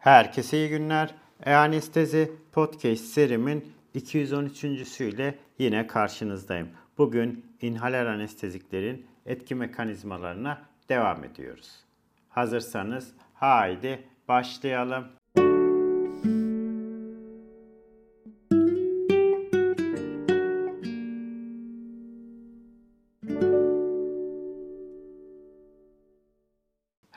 [0.00, 1.14] Herkese iyi günler.
[1.46, 4.64] E-Anestezi Podcast serimin 213.
[5.00, 6.68] ile yine karşınızdayım.
[6.98, 11.84] Bugün inhaler anesteziklerin etki mekanizmalarına devam ediyoruz.
[12.28, 15.04] Hazırsanız haydi başlayalım.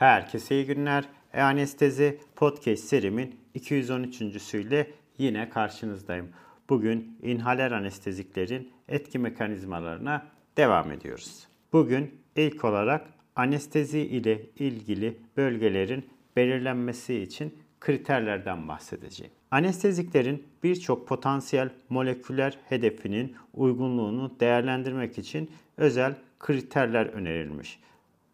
[0.04, 1.06] Herkese iyi günler.
[1.34, 4.22] E-Anestezi Podcast serimin 213.
[4.54, 6.30] ile yine karşınızdayım.
[6.70, 10.26] Bugün inhaler anesteziklerin etki mekanizmalarına
[10.58, 11.48] devam ediyoruz.
[11.74, 19.34] Bugün ilk olarak anestezi ile ilgili bölgelerin belirlenmesi için kriterlerden bahsedeceğim.
[19.52, 27.80] Anesteziklerin birçok potansiyel moleküler hedefinin uygunluğunu değerlendirmek için özel kriterler önerilmiş.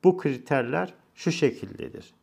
[0.03, 2.13] Bu kriterler şu şekildedir.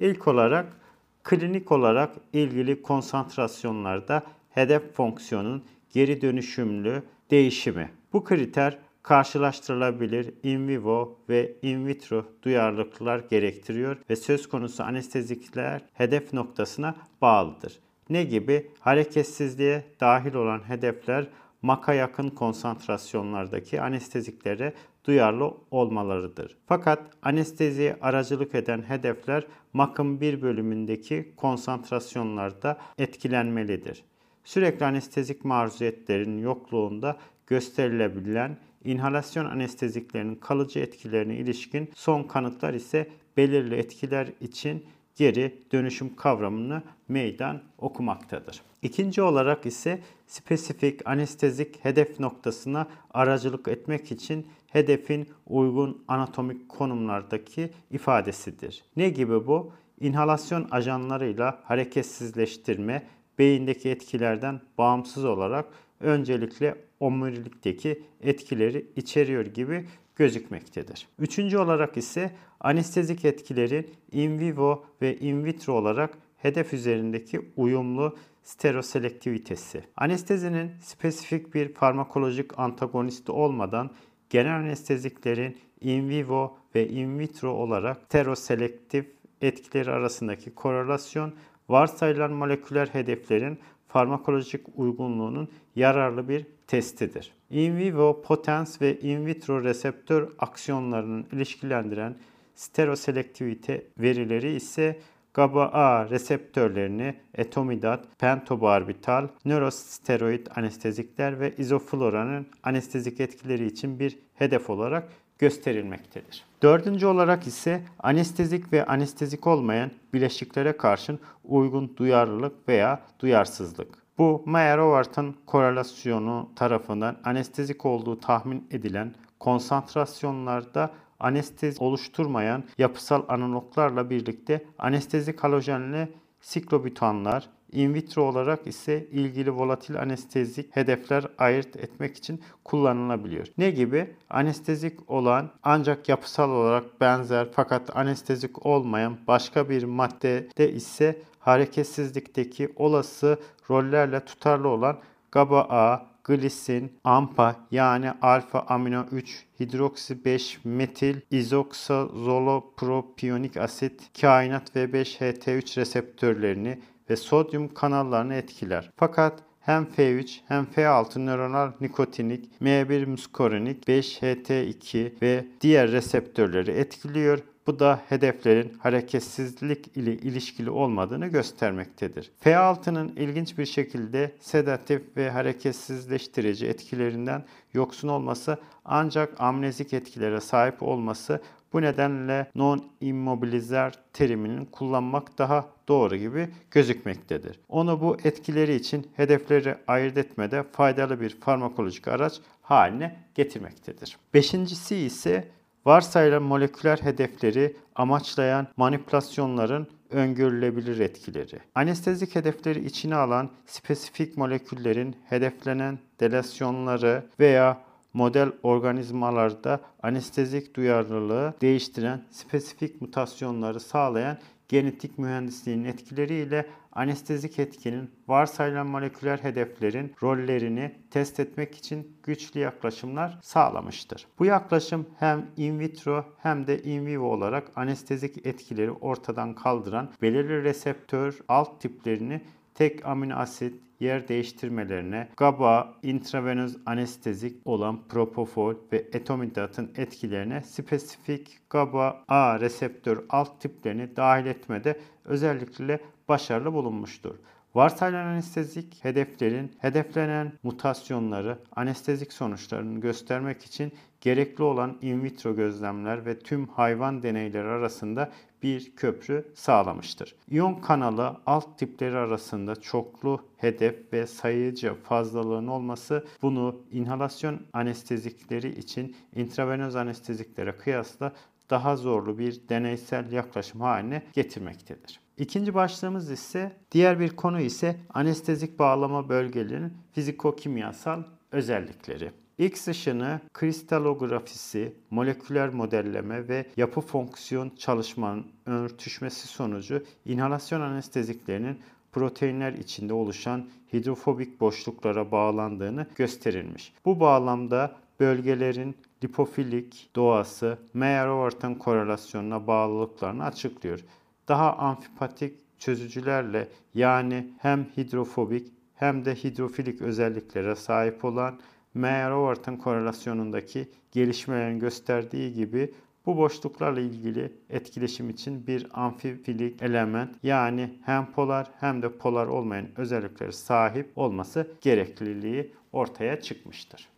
[0.00, 0.80] İlk olarak
[1.24, 7.90] klinik olarak ilgili konsantrasyonlarda hedef fonksiyonun geri dönüşümlü değişimi.
[8.12, 16.32] Bu kriter karşılaştırılabilir in vivo ve in vitro duyarlılıklar gerektiriyor ve söz konusu anestezikler hedef
[16.32, 17.80] noktasına bağlıdır.
[18.10, 18.70] Ne gibi?
[18.80, 21.28] Hareketsizliğe dahil olan hedefler
[21.62, 24.74] maka yakın konsantrasyonlardaki anesteziklere
[25.08, 26.56] duyarlı olmalarıdır.
[26.66, 34.04] Fakat anesteziye aracılık eden hedefler MAK'ın bir bölümündeki konsantrasyonlarda etkilenmelidir.
[34.44, 44.28] Sürekli anestezik maruziyetlerin yokluğunda gösterilebilen inhalasyon anesteziklerinin kalıcı etkilerine ilişkin son kanıtlar ise belirli etkiler
[44.40, 48.67] için geri dönüşüm kavramını meydan okumaktadır.
[48.82, 58.84] İkinci olarak ise spesifik anestezik hedef noktasına aracılık etmek için hedefin uygun anatomik konumlardaki ifadesidir.
[58.96, 59.72] Ne gibi bu?
[60.00, 63.06] İnhalasyon ajanlarıyla hareketsizleştirme
[63.38, 65.66] beyindeki etkilerden bağımsız olarak
[66.00, 71.08] öncelikle omurilikteki etkileri içeriyor gibi gözükmektedir.
[71.18, 78.16] Üçüncü olarak ise anestezik etkilerin in vivo ve in vitro olarak hedef üzerindeki uyumlu
[78.48, 79.82] stereoselektivitesi.
[79.96, 83.90] Anestezinin spesifik bir farmakolojik antagonisti olmadan
[84.30, 89.06] genel anesteziklerin in vivo ve in vitro olarak stereoselektif
[89.40, 91.34] etkileri arasındaki korelasyon
[91.68, 97.32] varsayılan moleküler hedeflerin farmakolojik uygunluğunun yararlı bir testidir.
[97.50, 102.16] In vivo potens ve in vitro reseptör aksiyonlarının ilişkilendiren
[102.54, 104.98] stereoselektivite verileri ise
[105.38, 116.44] GABA-A reseptörlerini etomidat, pentobarbital, nörosteroid anestezikler ve izofloranın anestezik etkileri için bir hedef olarak gösterilmektedir.
[116.62, 123.88] Dördüncü olarak ise anestezik ve anestezik olmayan bileşiklere karşın uygun duyarlılık veya duyarsızlık.
[124.18, 130.90] Bu Mayer-Overton korelasyonu tarafından anestezik olduğu tahmin edilen konsantrasyonlarda
[131.20, 136.08] anestezi oluşturmayan yapısal analoglarla birlikte anestezik halojenli
[136.40, 143.46] siklobutanlar, in vitro olarak ise ilgili volatil anestezik hedefler ayırt etmek için kullanılabiliyor.
[143.58, 144.14] Ne gibi?
[144.30, 153.38] Anestezik olan ancak yapısal olarak benzer fakat anestezik olmayan başka bir maddede ise hareketsizlikteki olası
[153.70, 154.98] rollerle tutarlı olan
[155.32, 165.76] GABA-A, glisin, AMPA yani alfa amino 3 hidroksi 5 metil izoksazolopropiyonik asit kainat V5 HT3
[165.76, 166.78] reseptörlerini
[167.10, 168.90] ve sodyum kanallarını etkiler.
[168.96, 177.38] Fakat hem F3 hem F6 nöronal nikotinik, M1 muskorinik, 5-HT2 ve diğer reseptörleri etkiliyor
[177.68, 182.30] bu da hedeflerin hareketsizlik ile ilişkili olmadığını göstermektedir.
[182.44, 187.44] F6'nın ilginç bir şekilde sedatif ve hareketsizleştirici etkilerinden
[187.74, 191.42] yoksun olması ancak amnezik etkilere sahip olması
[191.72, 197.60] bu nedenle non-immobilizer teriminin kullanmak daha doğru gibi gözükmektedir.
[197.68, 204.18] Onu bu etkileri için hedefleri ayırt etmede faydalı bir farmakolojik araç haline getirmektedir.
[204.34, 205.57] Beşincisi ise
[205.88, 211.58] Varsayılan moleküler hedefleri amaçlayan manipülasyonların öngörülebilir etkileri.
[211.74, 217.80] Anestezik hedefleri içine alan spesifik moleküllerin hedeflenen delasyonları veya
[218.14, 229.38] model organizmalarda anestezik duyarlılığı değiştiren spesifik mutasyonları sağlayan genetik mühendisliğin etkileriyle anestezik etkinin varsayılan moleküler
[229.38, 234.26] hedeflerin rollerini test etmek için güçlü yaklaşımlar sağlamıştır.
[234.38, 240.62] Bu yaklaşım hem in vitro hem de in vivo olarak anestezik etkileri ortadan kaldıran belirli
[240.64, 242.40] reseptör alt tiplerini
[242.74, 252.60] tek amino asit yer değiştirmelerine, GABA, intravenöz anestezik olan propofol ve etomidatın etkilerine spesifik GABA-A
[252.60, 257.34] reseptör alt tiplerini dahil etmede özellikle başarılı bulunmuştur.
[257.74, 266.38] Varsayılan anestezik hedeflerin hedeflenen mutasyonları, anestezik sonuçlarını göstermek için gerekli olan in vitro gözlemler ve
[266.38, 268.30] tüm hayvan deneyleri arasında
[268.62, 270.34] bir köprü sağlamıştır.
[270.50, 279.16] İyon kanalı alt tipleri arasında çoklu hedef ve sayıcı fazlalığın olması bunu inhalasyon anestezikleri için
[279.34, 281.32] intravenöz anesteziklere kıyasla
[281.70, 285.20] daha zorlu bir deneysel yaklaşım haline getirmektedir.
[285.38, 291.22] İkinci başlığımız ise diğer bir konu ise anestezik bağlama bölgelerinin fizikokimyasal
[291.52, 292.32] özellikleri.
[292.58, 301.78] X ışını kristalografisi, moleküler modelleme ve yapı fonksiyon çalışmanın örtüşmesi sonucu inhalasyon anesteziklerinin
[302.12, 306.92] proteinler içinde oluşan hidrofobik boşluklara bağlandığını gösterilmiş.
[307.04, 314.00] Bu bağlamda bölgelerin lipofilik doğası Meyer-Overton korelasyonuna bağlılıklarını açıklıyor.
[314.48, 321.58] Daha amfipatik çözücülerle yani hem hidrofobik hem de hidrofilik özelliklere sahip olan
[321.98, 325.94] Meyer-Overton korelasyonundaki gelişmelerin gösterdiği gibi
[326.26, 332.86] bu boşluklarla ilgili etkileşim için bir amfifilik element yani hem polar hem de polar olmayan
[332.96, 337.08] özelliklere sahip olması gerekliliği ortaya çıkmıştır.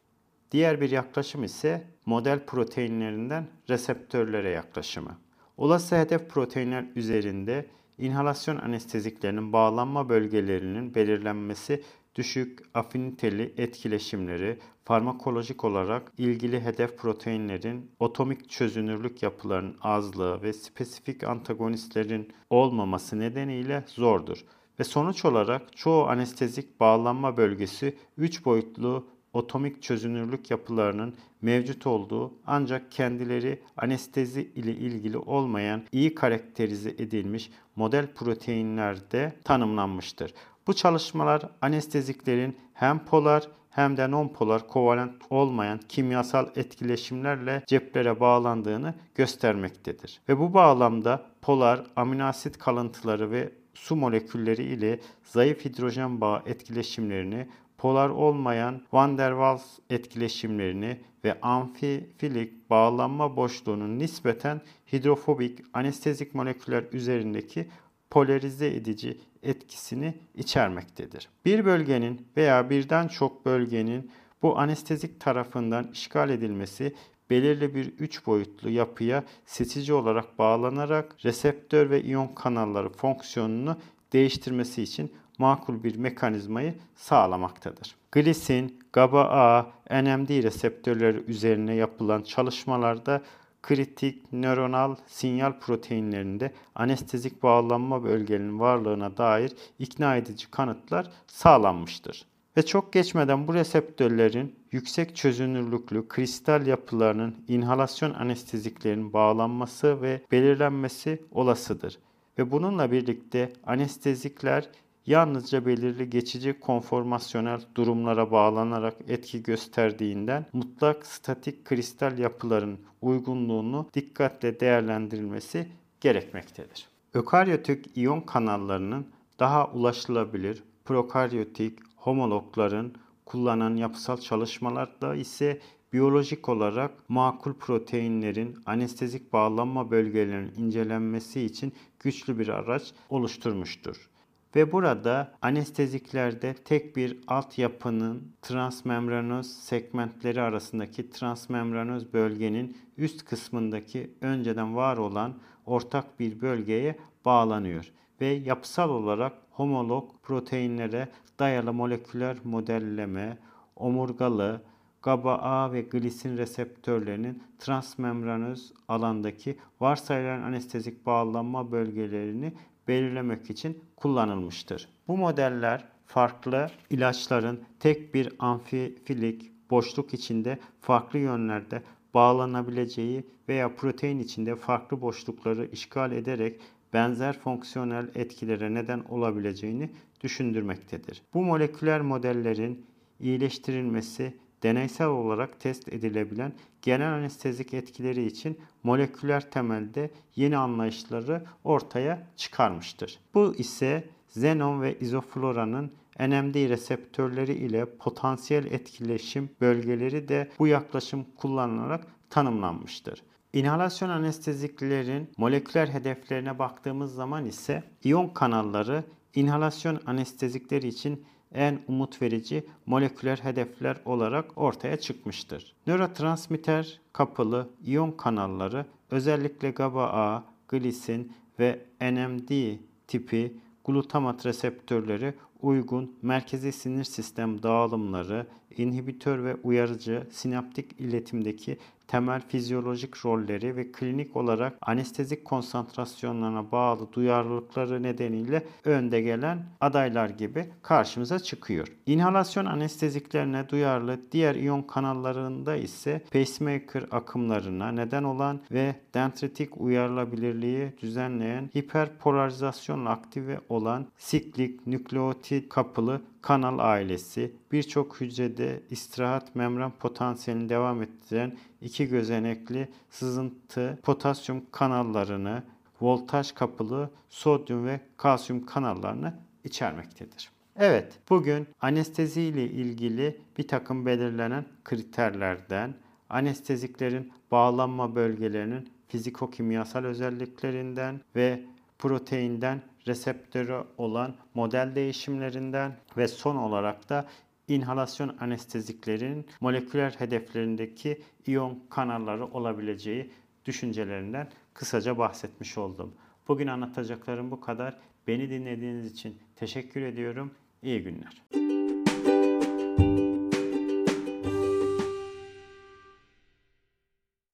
[0.52, 5.18] Diğer bir yaklaşım ise model proteinlerinden reseptörlere yaklaşımı.
[5.56, 7.66] Olası hedef proteinler üzerinde
[7.98, 11.82] inhalasyon anesteziklerinin bağlanma bölgelerinin belirlenmesi
[12.20, 22.32] düşük afiniteli etkileşimleri, farmakolojik olarak ilgili hedef proteinlerin otomik çözünürlük yapılarının azlığı ve spesifik antagonistlerin
[22.50, 24.44] olmaması nedeniyle zordur.
[24.80, 32.92] Ve sonuç olarak çoğu anestezik bağlanma bölgesi 3 boyutlu otomik çözünürlük yapılarının mevcut olduğu ancak
[32.92, 40.34] kendileri anestezi ile ilgili olmayan iyi karakterize edilmiş model proteinlerde tanımlanmıştır.
[40.70, 50.20] Bu çalışmalar anesteziklerin hem polar hem de non-polar kovalent olmayan kimyasal etkileşimlerle ceplere bağlandığını göstermektedir.
[50.28, 57.48] Ve bu bağlamda polar amino asit kalıntıları ve su molekülleri ile zayıf hidrojen bağı etkileşimlerini
[57.78, 64.60] polar olmayan van der Waals etkileşimlerini ve amfifilik bağlanma boşluğunun nispeten
[64.92, 67.68] hidrofobik anestezik moleküller üzerindeki
[68.10, 71.28] polarize edici etkisini içermektedir.
[71.44, 74.10] Bir bölgenin veya birden çok bölgenin
[74.42, 76.94] bu anestezik tarafından işgal edilmesi
[77.30, 83.76] belirli bir üç boyutlu yapıya seçici olarak bağlanarak reseptör ve iyon kanalları fonksiyonunu
[84.12, 87.94] değiştirmesi için makul bir mekanizmayı sağlamaktadır.
[88.12, 89.66] Glisin, GABA-A,
[90.02, 93.22] NMD reseptörleri üzerine yapılan çalışmalarda
[93.62, 102.26] kritik nöronal sinyal proteinlerinde anestezik bağlanma bölgelerinin varlığına dair ikna edici kanıtlar sağlanmıştır.
[102.56, 111.98] Ve çok geçmeden bu reseptörlerin yüksek çözünürlüklü kristal yapılarının inhalasyon anesteziklerin bağlanması ve belirlenmesi olasıdır.
[112.38, 114.68] Ve bununla birlikte anestezikler
[115.06, 125.68] yalnızca belirli geçici konformasyonel durumlara bağlanarak etki gösterdiğinden mutlak statik kristal yapıların uygunluğunu dikkatle değerlendirilmesi
[126.00, 126.88] gerekmektedir.
[127.14, 129.06] Ökaryotik iyon kanallarının
[129.38, 132.92] daha ulaşılabilir prokaryotik homologların
[133.24, 135.60] kullanan yapısal çalışmalarda ise
[135.92, 144.09] biyolojik olarak makul proteinlerin anestezik bağlanma bölgelerinin incelenmesi için güçlü bir araç oluşturmuştur.
[144.56, 154.96] Ve burada anesteziklerde tek bir altyapının transmembranöz segmentleri arasındaki transmembranöz bölgenin üst kısmındaki önceden var
[154.96, 155.34] olan
[155.66, 157.92] ortak bir bölgeye bağlanıyor.
[158.20, 163.38] Ve yapısal olarak homolog proteinlere dayalı moleküler modelleme,
[163.76, 164.62] omurgalı,
[165.02, 172.52] GABA-A ve glisin reseptörlerinin transmembranöz alandaki varsayılan anestezik bağlanma bölgelerini
[172.90, 174.88] belirlemek için kullanılmıştır.
[175.08, 181.82] Bu modeller farklı ilaçların tek bir amfifilik boşluk içinde farklı yönlerde
[182.14, 186.60] bağlanabileceği veya protein içinde farklı boşlukları işgal ederek
[186.92, 189.90] benzer fonksiyonel etkilere neden olabileceğini
[190.22, 191.22] düşündürmektedir.
[191.34, 192.86] Bu moleküler modellerin
[193.20, 196.52] iyileştirilmesi deneysel olarak test edilebilen
[196.82, 203.18] genel anestezik etkileri için moleküler temelde yeni anlayışları ortaya çıkarmıştır.
[203.34, 212.06] Bu ise xenon ve izofloranın NMD reseptörleri ile potansiyel etkileşim bölgeleri de bu yaklaşım kullanılarak
[212.30, 213.22] tanımlanmıştır.
[213.52, 222.64] İnhalasyon anesteziklerin moleküler hedeflerine baktığımız zaman ise iyon kanalları inhalasyon anestezikleri için en umut verici
[222.86, 225.74] moleküler hedefler olarak ortaya çıkmıştır.
[225.86, 237.04] Nörotransmitter kapılı iyon kanalları özellikle GABA-A, glisin ve NMD tipi glutamat reseptörleri uygun merkezi sinir
[237.04, 238.46] sistem dağılımları,
[238.76, 241.78] inhibitör ve uyarıcı sinaptik iletimdeki
[242.10, 250.66] temel fizyolojik rolleri ve klinik olarak anestezik konsantrasyonlarına bağlı duyarlılıkları nedeniyle önde gelen adaylar gibi
[250.82, 251.88] karşımıza çıkıyor.
[252.06, 261.70] İnhalasyon anesteziklerine duyarlı diğer iyon kanallarında ise pacemaker akımlarına neden olan ve dendritik uyarılabilirliği düzenleyen
[261.76, 271.56] hiperpolarizasyonla aktive olan siklik nükleotit kapılı kanal ailesi birçok hücrede istirahat membran potansiyelini devam ettiren
[271.80, 275.62] iki gözenekli sızıntı potasyum kanallarını,
[276.00, 280.50] voltaj kapılı sodyum ve kalsiyum kanallarını içermektedir.
[280.76, 285.94] Evet, bugün anestezi ile ilgili bir takım belirlenen kriterlerden,
[286.30, 291.60] anesteziklerin bağlanma bölgelerinin fiziko-kimyasal özelliklerinden ve
[291.98, 297.26] proteinden reseptörü olan model değişimlerinden ve son olarak da
[297.68, 303.30] inhalasyon anesteziklerin moleküler hedeflerindeki iyon kanalları olabileceği
[303.64, 306.14] düşüncelerinden kısaca bahsetmiş oldum.
[306.48, 307.96] Bugün anlatacaklarım bu kadar.
[308.26, 310.50] Beni dinlediğiniz için teşekkür ediyorum.
[310.82, 311.59] İyi günler.